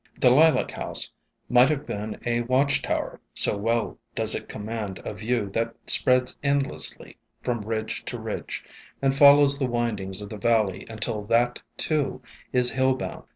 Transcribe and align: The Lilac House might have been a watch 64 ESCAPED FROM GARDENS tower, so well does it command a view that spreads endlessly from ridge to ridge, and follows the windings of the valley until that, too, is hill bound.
The 0.19 0.31
Lilac 0.31 0.71
House 0.71 1.11
might 1.47 1.69
have 1.69 1.85
been 1.85 2.19
a 2.25 2.41
watch 2.41 2.77
64 2.77 2.77
ESCAPED 2.77 2.87
FROM 2.87 2.95
GARDENS 2.95 3.15
tower, 3.15 3.21
so 3.53 3.57
well 3.57 3.97
does 4.15 4.33
it 4.33 4.49
command 4.49 4.99
a 5.05 5.13
view 5.13 5.47
that 5.51 5.75
spreads 5.85 6.35
endlessly 6.41 7.17
from 7.43 7.61
ridge 7.61 8.03
to 8.05 8.17
ridge, 8.19 8.63
and 8.99 9.13
follows 9.13 9.59
the 9.59 9.67
windings 9.69 10.23
of 10.23 10.29
the 10.31 10.37
valley 10.39 10.87
until 10.89 11.21
that, 11.25 11.61
too, 11.77 12.19
is 12.51 12.71
hill 12.71 12.95
bound. 12.95 13.25